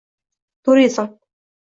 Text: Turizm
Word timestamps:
Turizm 0.63 1.05